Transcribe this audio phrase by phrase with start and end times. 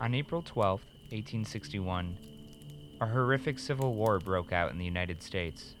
[0.00, 2.16] On April 12, 1861,
[3.02, 5.74] a horrific civil war broke out in the United States.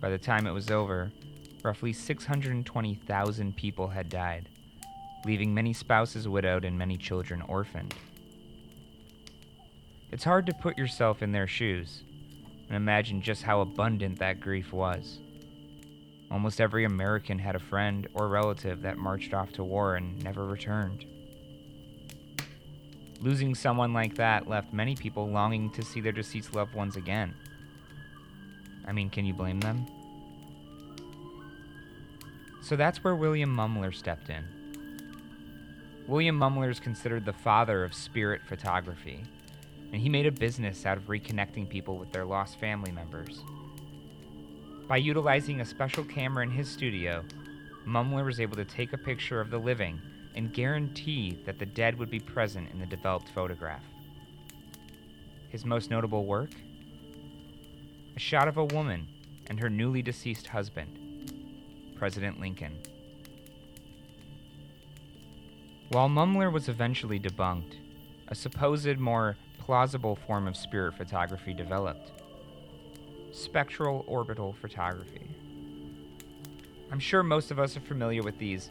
[0.00, 1.12] By the time it was over,
[1.62, 4.48] roughly 620,000 people had died,
[5.24, 7.94] leaving many spouses widowed and many children orphaned.
[10.10, 12.02] It's hard to put yourself in their shoes
[12.66, 15.20] and imagine just how abundant that grief was.
[16.32, 20.44] Almost every American had a friend or relative that marched off to war and never
[20.44, 21.04] returned.
[23.26, 27.34] Losing someone like that left many people longing to see their deceased loved ones again.
[28.86, 29.84] I mean, can you blame them?
[32.62, 34.44] So that's where William Mumler stepped in.
[36.06, 39.24] William Mumler is considered the father of spirit photography,
[39.92, 43.42] and he made a business out of reconnecting people with their lost family members.
[44.86, 47.24] By utilizing a special camera in his studio,
[47.88, 50.00] Mumler was able to take a picture of the living
[50.36, 53.82] and guarantee that the dead would be present in the developed photograph.
[55.48, 56.50] His most notable work?
[58.14, 59.08] A shot of a woman
[59.48, 61.32] and her newly deceased husband,
[61.96, 62.76] President Lincoln.
[65.90, 67.76] While Mumler was eventually debunked,
[68.28, 72.12] a supposed more plausible form of spirit photography developed
[73.32, 75.28] spectral orbital photography.
[76.90, 78.70] I'm sure most of us are familiar with these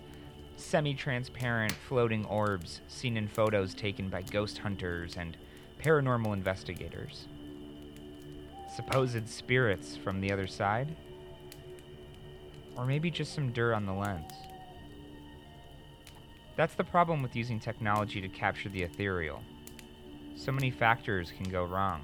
[0.56, 5.38] semi transparent floating orbs seen in photos taken by ghost hunters and
[5.82, 7.28] paranormal investigators.
[8.76, 10.96] Supposed spirits from the other side?
[12.76, 14.32] Or maybe just some dirt on the lens.
[16.56, 19.42] That's the problem with using technology to capture the ethereal.
[20.36, 22.02] So many factors can go wrong.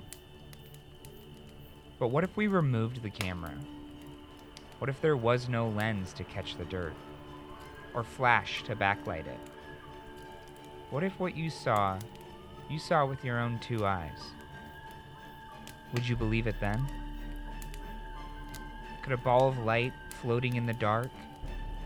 [2.00, 3.54] But what if we removed the camera?
[4.80, 6.94] What if there was no lens to catch the dirt?
[7.94, 9.40] Or flash to backlight it?
[10.90, 12.00] What if what you saw,
[12.70, 14.32] you saw with your own two eyes?
[15.94, 16.86] Would you believe it then?
[19.02, 21.10] Could a ball of light floating in the dark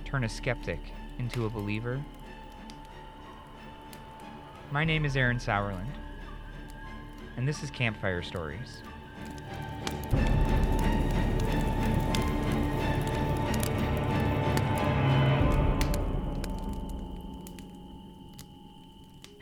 [0.03, 0.79] turn a skeptic
[1.17, 2.03] into a believer?
[4.71, 5.89] My name is Aaron Sauerland,
[7.37, 8.81] and this is Campfire Stories.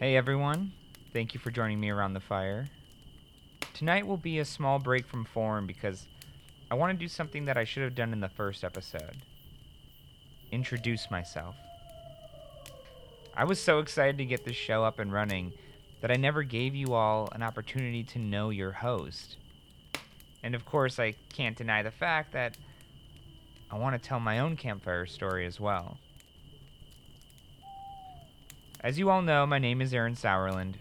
[0.04, 0.74] Hey everyone,
[1.14, 2.68] thank you for joining me around the fire.
[3.74, 6.10] Tonight will be a small break from form because
[6.70, 9.16] I want to do something that I should have done in the first episode
[10.52, 11.56] introduce myself.
[13.34, 15.54] I was so excited to get this show up and running
[16.02, 19.38] that I never gave you all an opportunity to know your host.
[20.44, 22.58] And of course, I can't deny the fact that
[23.72, 25.98] I want to tell my own campfire story as well.
[28.84, 30.74] As you all know, my name is Aaron Sauerland.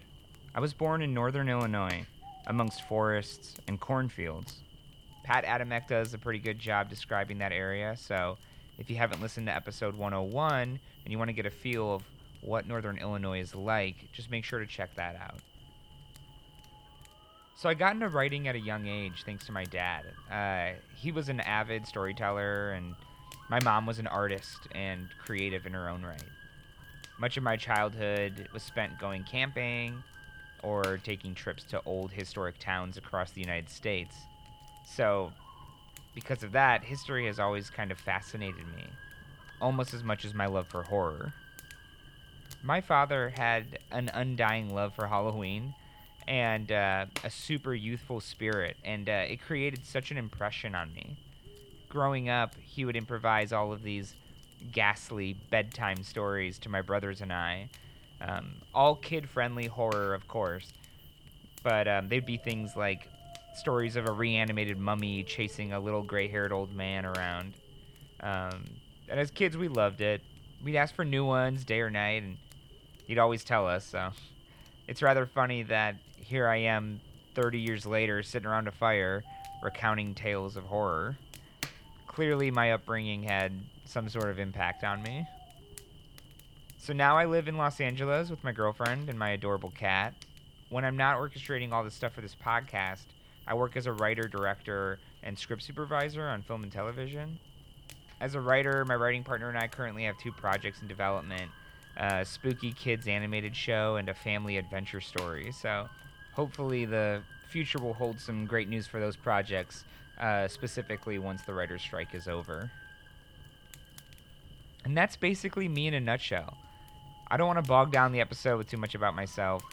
[0.53, 2.05] I was born in northern Illinois,
[2.47, 4.59] amongst forests and cornfields.
[5.23, 8.37] Pat Adamek does a pretty good job describing that area, so
[8.77, 10.79] if you haven't listened to episode 101 and
[11.13, 12.03] you want to get a feel of
[12.41, 15.39] what northern Illinois is like, just make sure to check that out.
[17.55, 20.03] So I got into writing at a young age thanks to my dad.
[20.29, 22.95] Uh, he was an avid storyteller, and
[23.49, 26.21] my mom was an artist and creative in her own right.
[27.23, 30.03] Much of my childhood was spent going camping
[30.61, 34.13] or taking trips to old historic towns across the United States.
[34.85, 35.31] So,
[36.13, 38.83] because of that, history has always kind of fascinated me,
[39.61, 41.31] almost as much as my love for horror.
[42.61, 45.75] My father had an undying love for Halloween
[46.27, 51.15] and uh, a super youthful spirit, and uh, it created such an impression on me.
[51.87, 54.13] Growing up, he would improvise all of these
[54.71, 57.69] ghastly bedtime stories to my brothers and I.
[58.21, 60.71] Um, all kid friendly horror, of course.
[61.63, 63.09] But um, they'd be things like
[63.55, 67.53] stories of a reanimated mummy chasing a little gray haired old man around.
[68.21, 68.65] Um,
[69.09, 70.21] and as kids, we loved it.
[70.63, 72.37] We'd ask for new ones day or night, and
[73.05, 73.85] he'd always tell us.
[73.85, 74.11] So
[74.87, 77.01] it's rather funny that here I am
[77.35, 79.23] 30 years later sitting around a fire
[79.61, 81.17] recounting tales of horror.
[82.07, 83.53] Clearly, my upbringing had
[83.85, 85.25] some sort of impact on me.
[86.77, 90.13] So now I live in Los Angeles with my girlfriend and my adorable cat.
[90.69, 93.05] When I'm not orchestrating all the stuff for this podcast,
[93.47, 97.39] I work as a writer, director, and script supervisor on film and television.
[98.19, 101.51] As a writer, my writing partner and I currently have two projects in development
[101.97, 105.51] a spooky kids animated show and a family adventure story.
[105.51, 105.87] So
[106.33, 109.85] hopefully, the future will hold some great news for those projects,
[110.19, 112.71] uh, specifically once the writer's strike is over.
[114.85, 116.57] And that's basically me in a nutshell.
[117.29, 119.63] I don't want to bog down the episode with too much about myself.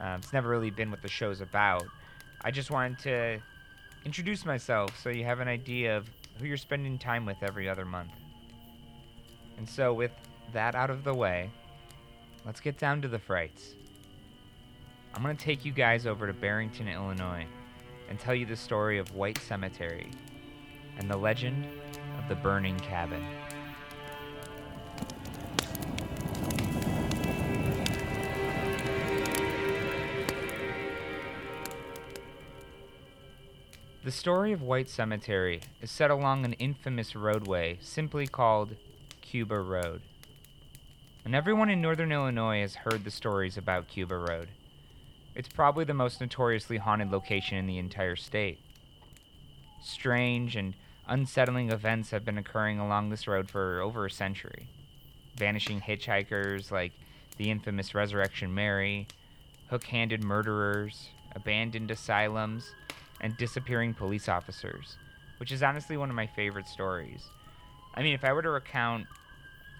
[0.00, 1.84] Um, it's never really been what the show's about.
[2.42, 3.40] I just wanted to
[4.04, 6.08] introduce myself so you have an idea of
[6.38, 8.12] who you're spending time with every other month.
[9.56, 10.10] And so, with
[10.52, 11.50] that out of the way,
[12.44, 13.74] let's get down to the frights.
[15.14, 17.46] I'm going to take you guys over to Barrington, Illinois,
[18.08, 20.10] and tell you the story of White Cemetery
[20.98, 21.66] and the legend
[22.18, 23.24] of the burning cabin.
[34.04, 38.76] The story of White Cemetery is set along an infamous roadway simply called
[39.22, 40.02] Cuba Road.
[41.24, 44.48] And everyone in northern Illinois has heard the stories about Cuba Road.
[45.34, 48.58] It's probably the most notoriously haunted location in the entire state.
[49.82, 50.74] Strange and
[51.08, 54.68] unsettling events have been occurring along this road for over a century.
[55.34, 56.92] Vanishing hitchhikers like
[57.38, 59.08] the infamous Resurrection Mary,
[59.70, 62.74] hook handed murderers, abandoned asylums,
[63.20, 64.96] and disappearing police officers,
[65.38, 67.22] which is honestly one of my favorite stories.
[67.94, 69.06] I mean, if I were to recount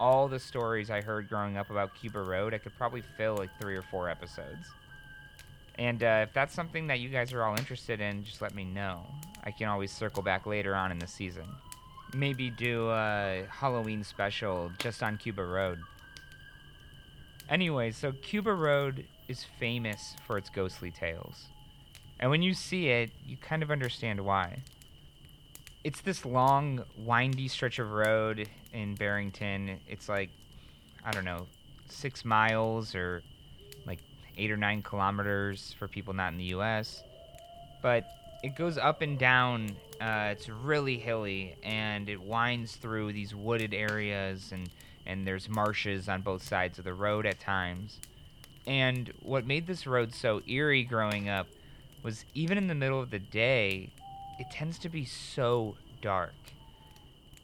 [0.01, 3.51] all the stories I heard growing up about Cuba Road, I could probably fill like
[3.61, 4.67] three or four episodes.
[5.77, 8.65] And uh, if that's something that you guys are all interested in, just let me
[8.65, 9.05] know.
[9.43, 11.47] I can always circle back later on in the season.
[12.15, 15.81] Maybe do a Halloween special just on Cuba Road.
[17.49, 21.47] Anyway, so Cuba Road is famous for its ghostly tales.
[22.21, 24.63] And when you see it, you kind of understand why.
[25.83, 29.79] It's this long, windy stretch of road in Barrington.
[29.87, 30.31] It's like,
[31.05, 31.47] I don't know,
[31.89, 33.23] six miles or
[33.87, 34.01] like
[34.37, 37.03] eight or nine kilometers for people not in the US.
[37.83, 38.07] But
[38.43, 39.77] it goes up and down.
[40.01, 44.71] Uh, it's really hilly and it winds through these wooded areas and,
[45.07, 47.99] and there's marshes on both sides of the road at times.
[48.67, 51.47] And what made this road so eerie growing up
[52.05, 53.91] was even in the middle of the day,
[54.39, 56.35] it tends to be so dark.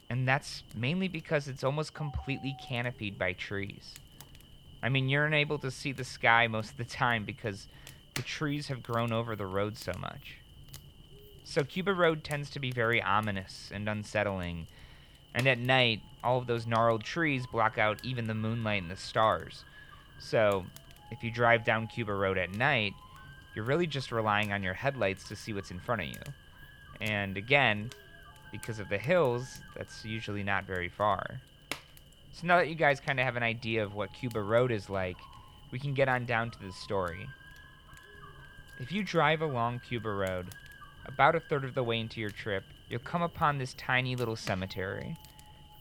[0.09, 3.95] And that's mainly because it's almost completely canopied by trees.
[4.83, 7.67] I mean, you're unable to see the sky most of the time because
[8.15, 10.37] the trees have grown over the road so much.
[11.43, 14.67] So Cuba Road tends to be very ominous and unsettling.
[15.33, 18.97] And at night, all of those gnarled trees block out even the moonlight and the
[18.97, 19.63] stars.
[20.19, 20.65] So,
[21.09, 22.93] if you drive down Cuba Road at night,
[23.55, 26.21] you're really just relying on your headlights to see what's in front of you.
[27.01, 27.91] And again,
[28.51, 31.41] because of the hills, that's usually not very far.
[32.33, 34.89] So now that you guys kind of have an idea of what Cuba Road is
[34.89, 35.17] like,
[35.71, 37.27] we can get on down to the story.
[38.79, 40.47] If you drive along Cuba Road,
[41.05, 44.35] about a third of the way into your trip, you'll come upon this tiny little
[44.35, 45.17] cemetery.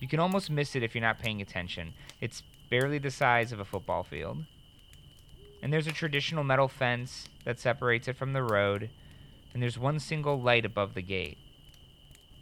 [0.00, 1.92] You can almost miss it if you're not paying attention.
[2.20, 4.38] It's barely the size of a football field.
[5.62, 8.90] And there's a traditional metal fence that separates it from the road,
[9.52, 11.38] and there's one single light above the gate.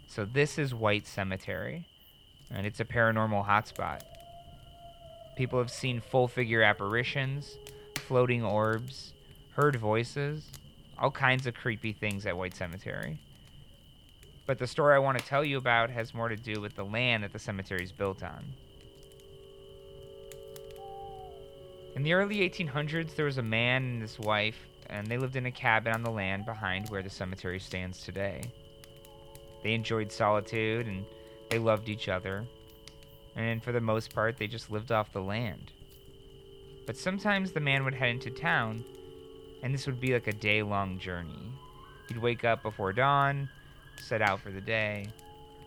[0.07, 1.85] So this is White Cemetery,
[2.49, 4.01] and it's a paranormal hotspot.
[5.35, 7.57] People have seen full figure apparitions,
[7.95, 9.13] floating orbs,
[9.51, 10.49] heard voices,
[10.97, 13.19] all kinds of creepy things at White Cemetery.
[14.45, 16.83] But the story I want to tell you about has more to do with the
[16.83, 18.45] land that the cemetery is built on.
[21.99, 25.47] In the early 1800s, there was a man and his wife, and they lived in
[25.47, 28.41] a cabin on the land behind where the cemetery stands today.
[29.63, 31.03] They enjoyed solitude and
[31.49, 32.45] they loved each other,
[33.35, 35.73] and for the most part, they just lived off the land.
[36.85, 38.85] But sometimes the man would head into town,
[39.61, 41.51] and this would be like a day long journey.
[42.07, 43.49] He'd wake up before dawn,
[43.97, 45.05] set out for the day,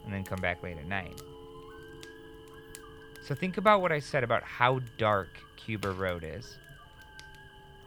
[0.06, 1.20] and then come back late at night.
[3.22, 6.58] So think about what I said about how dark Cuba Road is.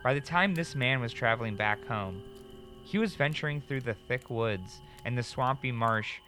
[0.01, 2.21] By the time this man was traveling back home,
[2.83, 6.19] he was venturing through the thick woods and the swampy marsh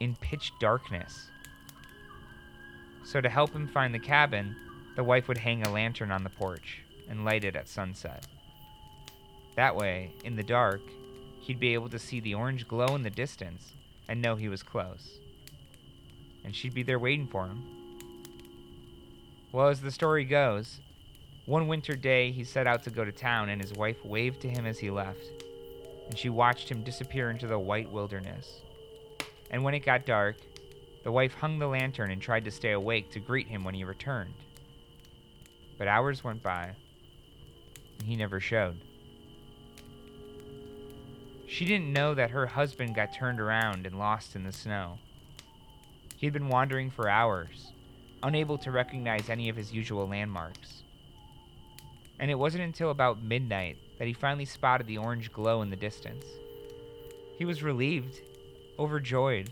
[0.00, 1.28] in pitch darkness.
[3.04, 4.56] So, to help him find the cabin,
[4.96, 8.26] the wife would hang a lantern on the porch and light it at sunset.
[9.54, 10.80] That way, in the dark,
[11.40, 13.74] he'd be able to see the orange glow in the distance
[14.08, 15.18] and know he was close.
[16.44, 17.85] And she'd be there waiting for him.
[19.56, 20.82] Well, as the story goes,
[21.46, 24.50] one winter day he set out to go to town and his wife waved to
[24.50, 25.32] him as he left,
[26.06, 28.60] and she watched him disappear into the white wilderness.
[29.50, 30.36] And when it got dark,
[31.04, 33.82] the wife hung the lantern and tried to stay awake to greet him when he
[33.82, 34.34] returned.
[35.78, 36.72] But hours went by,
[37.98, 38.76] and he never showed.
[41.48, 44.98] She didn't know that her husband got turned around and lost in the snow.
[46.18, 47.72] He'd been wandering for hours,
[48.26, 50.82] unable to recognize any of his usual landmarks.
[52.18, 55.76] And it wasn't until about midnight that he finally spotted the orange glow in the
[55.76, 56.24] distance.
[57.38, 58.20] He was relieved,
[58.80, 59.50] overjoyed.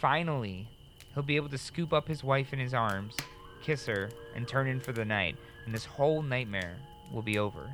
[0.00, 0.66] Finally,
[1.14, 3.16] he'll be able to scoop up his wife in his arms,
[3.62, 6.76] kiss her, and turn in for the night, and this whole nightmare
[7.12, 7.70] will be over.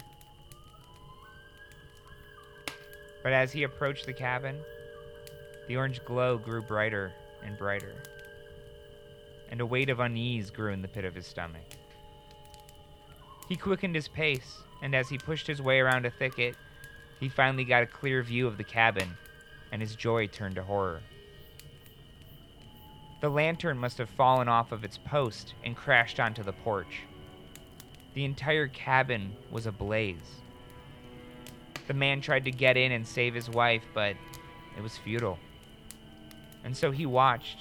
[3.23, 4.58] But as he approached the cabin,
[5.66, 7.11] the orange glow grew brighter
[7.42, 7.94] and brighter,
[9.54, 11.62] and a weight of unease grew in the pit of his stomach.
[13.49, 16.56] He quickened his pace, and as he pushed his way around a thicket,
[17.20, 19.16] he finally got a clear view of the cabin,
[19.70, 21.02] and his joy turned to horror.
[23.20, 27.02] The lantern must have fallen off of its post and crashed onto the porch.
[28.14, 30.40] The entire cabin was ablaze.
[31.87, 34.16] The man tried to get in and save his wife, but
[34.76, 35.38] it was futile.
[36.64, 37.58] And so he watched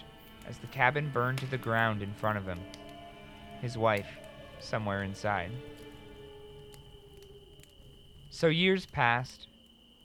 [0.48, 2.60] as the cabin burned to the ground in front of him,
[3.62, 4.08] his wife
[4.60, 5.52] somewhere inside.
[8.30, 9.48] So years passed,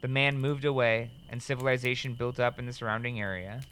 [0.00, 3.62] the man moved away, and civilization built up in the surrounding area.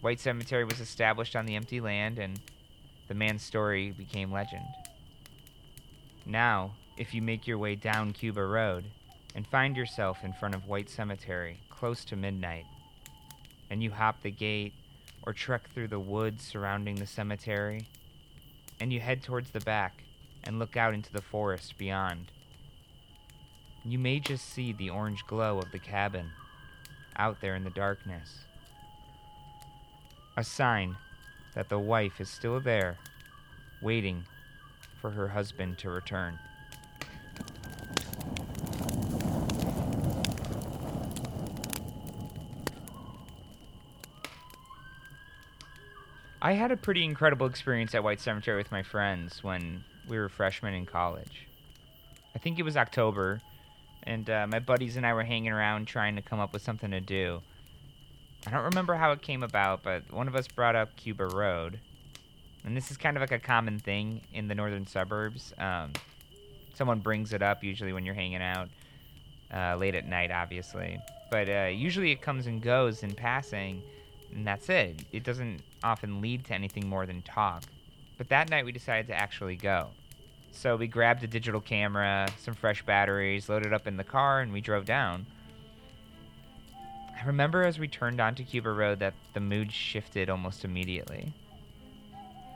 [0.00, 2.40] White Cemetery was established on the empty land, and
[3.08, 4.64] the man's story became legend.
[6.24, 8.84] Now, if you make your way down Cuba Road
[9.34, 12.66] and find yourself in front of White Cemetery close to midnight,
[13.70, 14.74] and you hop the gate
[15.28, 17.86] or trek through the woods surrounding the cemetery,
[18.80, 20.02] and you head towards the back
[20.42, 22.32] and look out into the forest beyond,
[23.84, 26.30] you may just see the orange glow of the cabin
[27.16, 28.38] out there in the darkness.
[30.38, 30.96] A sign
[31.54, 32.96] that the wife is still there,
[33.82, 34.24] waiting
[34.98, 36.38] for her husband to return.
[46.48, 50.30] I had a pretty incredible experience at White Cemetery with my friends when we were
[50.30, 51.46] freshmen in college.
[52.34, 53.42] I think it was October,
[54.04, 56.90] and uh, my buddies and I were hanging around trying to come up with something
[56.90, 57.42] to do.
[58.46, 61.80] I don't remember how it came about, but one of us brought up Cuba Road,
[62.64, 65.52] and this is kind of like a common thing in the northern suburbs.
[65.58, 65.92] Um,
[66.72, 68.70] someone brings it up usually when you're hanging out
[69.54, 70.98] uh, late at night, obviously,
[71.30, 73.82] but uh, usually it comes and goes in passing,
[74.34, 75.04] and that's it.
[75.12, 77.64] It doesn't often lead to anything more than talk.
[78.16, 79.88] But that night we decided to actually go.
[80.52, 84.52] So we grabbed a digital camera, some fresh batteries, loaded up in the car, and
[84.52, 85.26] we drove down.
[87.20, 91.32] I remember as we turned onto Cuba Road that the mood shifted almost immediately.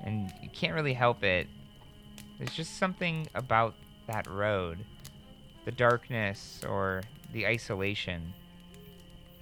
[0.05, 1.47] And you can't really help it.
[2.39, 3.75] There's just something about
[4.07, 4.85] that road
[5.65, 7.03] the darkness or
[7.33, 8.33] the isolation.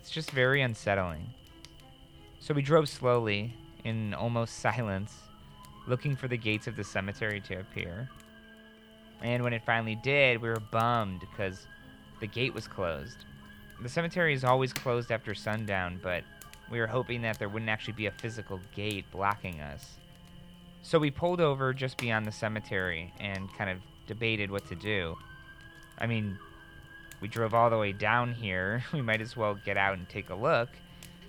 [0.01, 1.27] It's just very unsettling.
[2.41, 5.15] So we drove slowly, in almost silence,
[5.87, 8.09] looking for the gates of the cemetery to appear.
[9.23, 11.67] And when it finally did, we were bummed because
[12.21, 13.25] the gate was closed.
[13.83, 16.23] The cemetery is always closed after sundown, but
[16.71, 19.97] we were hoping that there wouldn't actually be a physical gate blocking us.
[20.83, 25.17] So we pulled over just beyond the cemetery and kind of debated what to do.
[25.99, 26.39] I mean,
[27.21, 28.83] we drove all the way down here.
[28.93, 30.71] We might as well get out and take a look,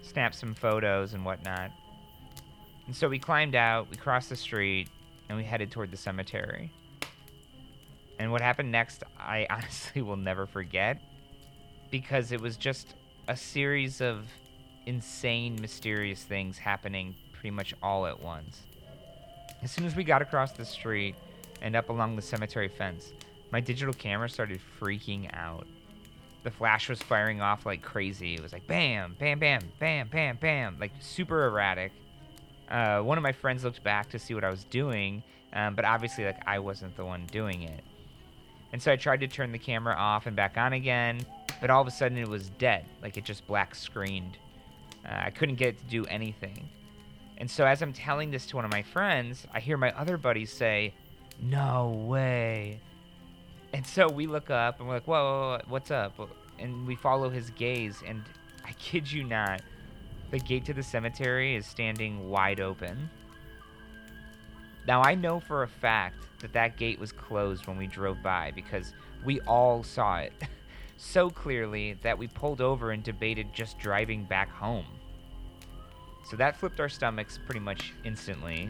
[0.02, 1.72] snap some photos and whatnot.
[2.92, 4.90] And so we climbed out, we crossed the street,
[5.30, 6.74] and we headed toward the cemetery.
[8.20, 11.02] And what happened next, I honestly will never forget
[11.90, 12.96] because it was just
[13.30, 14.26] a series of
[14.88, 18.64] insane, mysterious things happening pretty much all at once.
[19.64, 21.16] As soon as we got across the street
[21.62, 23.14] and up along the cemetery fence,
[23.52, 25.66] my digital camera started freaking out.
[26.44, 28.36] The flash was firing off like crazy.
[28.36, 31.94] It was like bam, bam, bam, bam, bam, bam, like super erratic.
[32.72, 35.84] Uh, one of my friends looked back to see what I was doing, um, but
[35.84, 37.84] obviously, like I wasn't the one doing it.
[38.72, 41.20] And so I tried to turn the camera off and back on again,
[41.60, 42.86] but all of a sudden it was dead.
[43.02, 44.38] Like it just black screened.
[45.06, 46.70] Uh, I couldn't get it to do anything.
[47.38, 50.16] And so as I'm telling this to one of my friends, I hear my other
[50.16, 50.94] buddies say,
[51.42, 52.80] No way.
[53.74, 56.14] And so we look up and we're like, Whoa, whoa, whoa what's up?
[56.60, 58.24] And we follow his gaze, and
[58.64, 59.62] I kid you not,
[60.32, 63.10] the gate to the cemetery is standing wide open.
[64.88, 68.52] Now, I know for a fact that that gate was closed when we drove by
[68.52, 70.34] because we all saw it
[70.98, 74.86] so clearly that we pulled over and debated just driving back home.
[76.30, 78.70] So that flipped our stomachs pretty much instantly.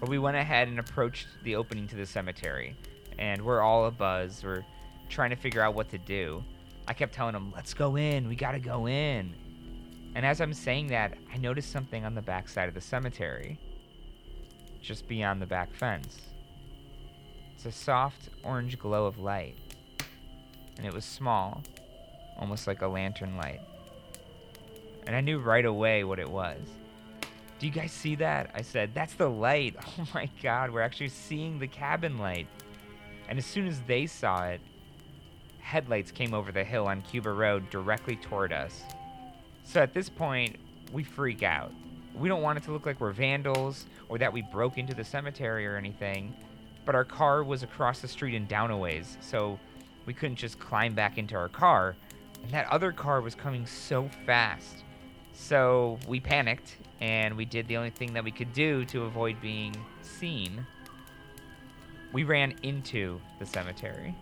[0.00, 2.74] But we went ahead and approached the opening to the cemetery,
[3.18, 4.42] and we're all a buzz.
[4.42, 4.64] We're
[5.10, 6.42] trying to figure out what to do.
[6.88, 9.34] I kept telling him, let's go in, we gotta go in.
[10.14, 13.58] And as I'm saying that, I noticed something on the back side of the cemetery,
[14.82, 16.18] just beyond the back fence
[17.54, 19.56] It's a soft orange glow of light.
[20.76, 21.62] And it was small,
[22.38, 23.60] almost like a lantern light.
[25.06, 26.58] And I knew right away what it was.
[27.58, 28.50] Do you guys see that?
[28.54, 29.76] I said, That's the light.
[29.98, 32.46] Oh my god, we're actually seeing the cabin light.
[33.28, 34.60] And as soon as they saw it,
[35.60, 38.82] headlights came over the hill on Cuba Road directly toward us.
[39.70, 40.56] So at this point,
[40.92, 41.70] we freak out.
[42.16, 45.04] We don't want it to look like we're vandals or that we broke into the
[45.04, 46.34] cemetery or anything,
[46.84, 49.60] but our car was across the street in Downaways, so
[50.06, 51.94] we couldn't just climb back into our car.
[52.42, 54.82] And that other car was coming so fast.
[55.34, 59.40] So we panicked and we did the only thing that we could do to avoid
[59.40, 60.66] being seen.
[62.12, 64.16] We ran into the cemetery.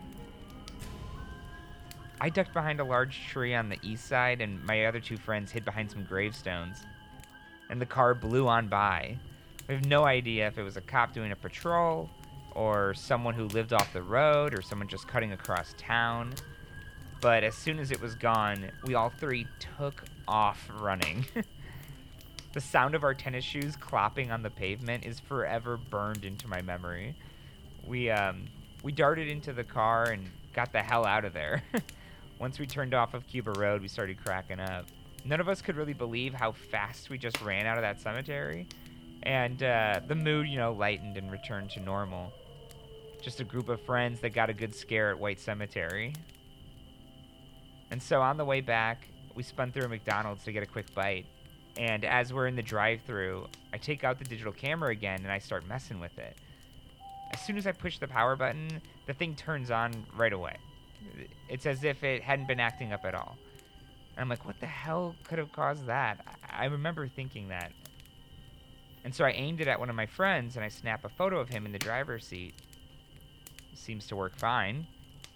[2.20, 5.52] I ducked behind a large tree on the east side, and my other two friends
[5.52, 6.84] hid behind some gravestones.
[7.70, 9.16] And the car blew on by.
[9.68, 12.10] We have no idea if it was a cop doing a patrol,
[12.54, 16.34] or someone who lived off the road, or someone just cutting across town.
[17.20, 19.46] But as soon as it was gone, we all three
[19.76, 21.24] took off running.
[22.52, 26.62] the sound of our tennis shoes clopping on the pavement is forever burned into my
[26.62, 27.14] memory.
[27.86, 28.46] We um
[28.82, 31.62] we darted into the car and got the hell out of there.
[32.38, 34.86] Once we turned off of Cuba Road, we started cracking up.
[35.24, 38.68] None of us could really believe how fast we just ran out of that cemetery.
[39.24, 42.32] And uh, the mood, you know, lightened and returned to normal.
[43.20, 46.12] Just a group of friends that got a good scare at White Cemetery.
[47.90, 50.94] And so on the way back, we spun through a McDonald's to get a quick
[50.94, 51.26] bite.
[51.76, 55.32] And as we're in the drive through, I take out the digital camera again and
[55.32, 56.36] I start messing with it.
[57.32, 60.56] As soon as I push the power button, the thing turns on right away.
[61.48, 63.36] It's as if it hadn't been acting up at all.
[64.14, 66.18] And I'm like, what the hell could have caused that?
[66.50, 67.72] I, I remember thinking that.
[69.04, 71.38] And so I aimed it at one of my friends and I snap a photo
[71.38, 72.54] of him in the driver's seat.
[73.74, 74.86] Seems to work fine.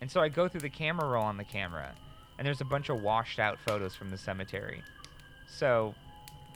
[0.01, 1.93] And so I go through the camera roll on the camera,
[2.37, 4.83] and there's a bunch of washed out photos from the cemetery.
[5.47, 5.95] So,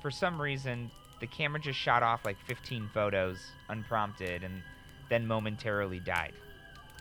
[0.03, 0.91] for some reason,
[1.21, 3.39] the camera just shot off like 15 photos
[3.69, 4.63] unprompted and
[5.09, 6.33] then momentarily died.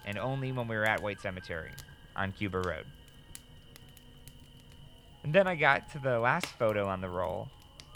[0.06, 1.72] And only when we were at White Cemetery
[2.16, 2.86] on Cuba Road.
[5.24, 7.48] And then I got to the last photo on the roll,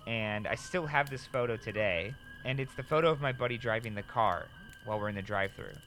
[0.07, 3.93] and I still have this photo today, and it's the photo of my buddy driving
[3.93, 4.47] the car
[4.85, 5.77] while we're in the drive-through.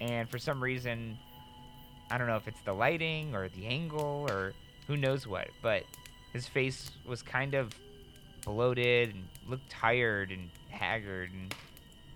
[0.00, 1.16] And for some reason,
[2.10, 4.52] I don't know if it's the lighting or the angle or
[4.86, 5.84] who knows what, but
[6.32, 7.72] his face was kind of
[8.44, 11.54] bloated and looked tired and haggard and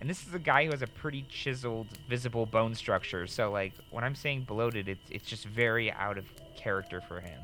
[0.01, 3.27] and this is a guy who has a pretty chiseled, visible bone structure.
[3.27, 6.25] So, like, when I'm saying bloated, it's, it's just very out of
[6.57, 7.41] character for him.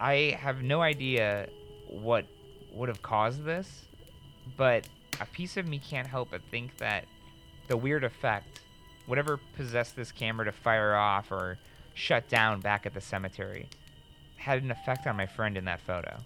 [0.00, 1.48] I have no idea
[1.88, 2.24] what
[2.72, 3.82] would have caused this,
[4.56, 4.86] but
[5.20, 7.04] a piece of me can't help but think that
[7.66, 8.60] the weird effect,
[9.06, 11.58] whatever possessed this camera to fire off or
[11.94, 13.68] shut down back at the cemetery,
[14.36, 16.16] had an effect on my friend in that photo.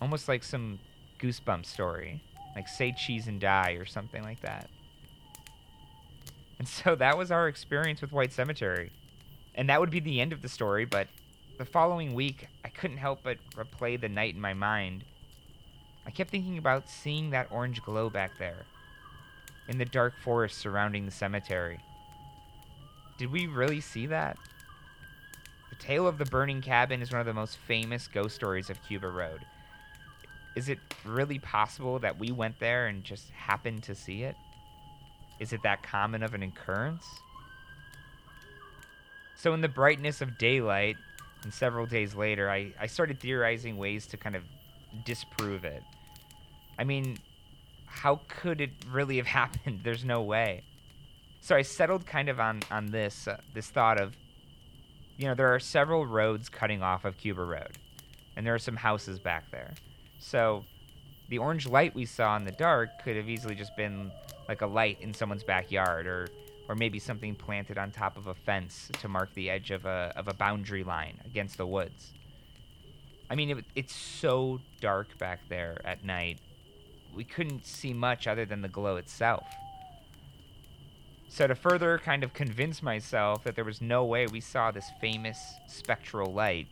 [0.00, 0.78] Almost like some
[1.18, 2.22] goosebump story
[2.54, 4.68] like say cheese and die or something like that.
[6.58, 8.90] And so that was our experience with White Cemetery.
[9.54, 11.08] And that would be the end of the story, but
[11.58, 15.04] the following week, I couldn't help but replay the night in my mind.
[16.06, 18.64] I kept thinking about seeing that orange glow back there,
[19.68, 21.80] in the dark forest surrounding the cemetery.
[23.18, 24.38] Did we really see that?
[25.70, 28.82] The tale of the burning cabin is one of the most famous ghost stories of
[28.82, 29.44] Cuba Road
[30.54, 34.36] is it really possible that we went there and just happened to see it?
[35.40, 37.06] Is it that common of an occurrence?
[39.34, 40.96] So, in the brightness of daylight,
[41.42, 44.44] and several days later, I, I started theorizing ways to kind of
[45.04, 45.82] disprove it.
[46.78, 47.18] I mean,
[47.86, 49.80] how could it really have happened?
[49.82, 50.62] There's no way.
[51.40, 54.16] So I settled kind of on on this uh, this thought of,
[55.16, 57.78] you know, there are several roads cutting off of Cuba Road,
[58.36, 59.74] and there are some houses back there.
[60.22, 60.64] So
[61.28, 64.10] the orange light we saw in the dark could have easily just been
[64.48, 66.28] like a light in someone's backyard or
[66.68, 70.12] or maybe something planted on top of a fence to mark the edge of a
[70.16, 72.12] of a boundary line against the woods.
[73.28, 76.38] I mean, it, it's so dark back there at night.
[77.14, 79.46] We couldn't see much other than the glow itself.
[81.28, 84.86] So to further kind of convince myself that there was no way we saw this
[85.00, 86.68] famous spectral light,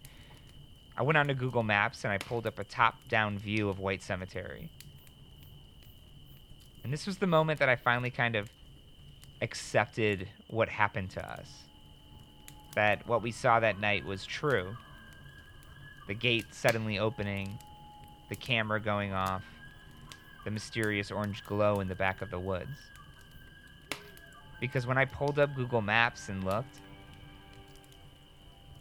[1.01, 4.03] I went onto Google Maps and I pulled up a top down view of White
[4.03, 4.69] Cemetery.
[6.85, 8.51] And this was the moment that I finally kind of
[9.41, 11.49] accepted what happened to us.
[12.75, 14.77] That what we saw that night was true.
[16.07, 17.59] The gate suddenly opening,
[18.29, 19.45] the camera going off,
[20.45, 22.79] the mysterious orange glow in the back of the woods.
[24.61, 26.77] because when I pulled up Google Maps and looked,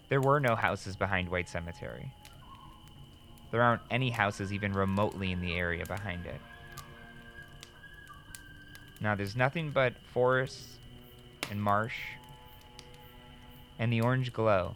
[0.09, 2.11] there were no houses behind White Cemetery.
[3.51, 6.41] There aren't any houses even remotely in the area behind it.
[9.01, 10.77] Now, there's nothing but forests
[11.49, 11.95] and marsh
[13.79, 14.75] and the orange glow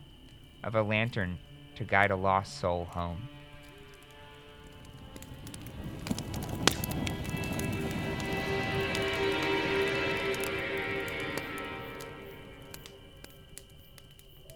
[0.64, 1.38] of a lantern
[1.76, 3.28] to guide a lost soul home.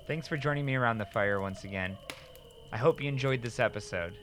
[0.07, 1.97] Thanks for joining me around the fire once again.
[2.71, 4.17] I hope you enjoyed this episode.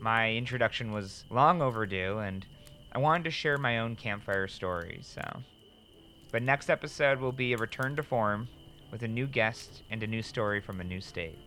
[0.00, 2.46] My introduction was long overdue, and
[2.92, 5.22] I wanted to share my own campfire story, so.
[6.32, 8.48] But next episode will be a return to form
[8.90, 11.38] with a new guest and a new story from a new state.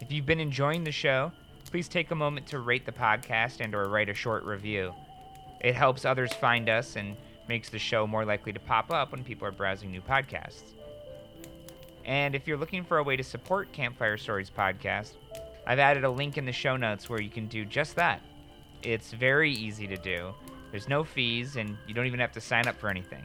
[0.00, 1.30] If you've been enjoying the show,
[1.70, 4.92] please take a moment to rate the podcast and or write a short review.
[5.60, 7.16] It helps others find us and
[7.48, 10.74] makes the show more likely to pop up when people are browsing new podcasts.
[12.08, 15.12] And if you're looking for a way to support Campfire Stories podcast,
[15.66, 18.22] I've added a link in the show notes where you can do just that.
[18.82, 20.32] It's very easy to do.
[20.70, 23.24] There's no fees, and you don't even have to sign up for anything.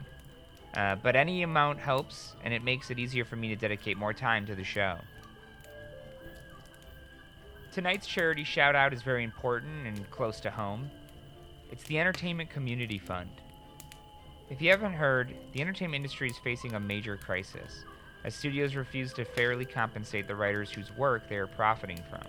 [0.75, 4.11] Uh, but any amount helps, and it makes it easier for me to dedicate more
[4.11, 4.97] time to the show.
[7.71, 10.91] Tonight's charity shout out is very important and close to home.
[11.71, 13.29] It's the Entertainment Community Fund.
[14.49, 17.85] If you haven't heard, the entertainment industry is facing a major crisis,
[18.23, 22.23] as studios refuse to fairly compensate the writers whose work they are profiting from.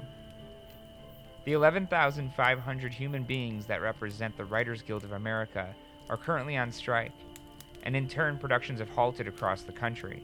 [1.44, 5.74] The 11,500 human beings that represent the Writers Guild of America
[6.09, 7.12] are currently on strike,
[7.83, 10.22] and in turn, productions have halted across the country.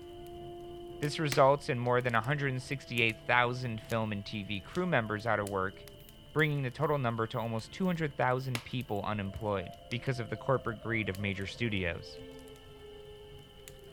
[1.00, 5.74] This results in more than 168,000 film and TV crew members out of work,
[6.32, 11.18] bringing the total number to almost 200,000 people unemployed because of the corporate greed of
[11.18, 12.16] major studios.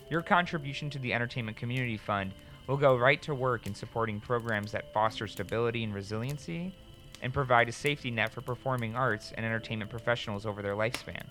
[0.09, 2.33] Your contribution to the Entertainment Community Fund
[2.65, 6.73] will go right to work in supporting programs that foster stability and resiliency
[7.21, 11.23] and provide a safety net for performing arts and entertainment professionals over their lifespan.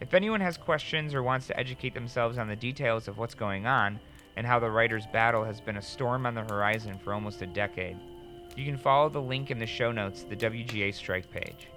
[0.00, 3.66] If anyone has questions or wants to educate themselves on the details of what's going
[3.66, 4.00] on
[4.36, 7.46] and how the writer's battle has been a storm on the horizon for almost a
[7.46, 7.96] decade,
[8.56, 11.68] you can follow the link in the show notes to the WGA strike page.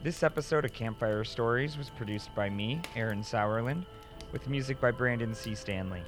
[0.00, 3.84] This episode of Campfire Stories was produced by me, Aaron Sauerland,
[4.30, 5.56] with music by Brandon C.
[5.56, 6.02] Stanley.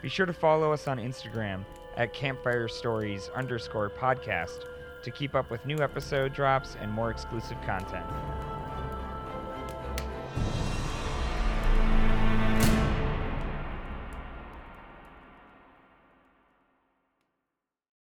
[0.00, 1.66] Be sure to follow us on Instagram
[1.98, 4.64] at Campfire Stories underscore podcast
[5.02, 8.06] to keep up with new episode drops and more exclusive content.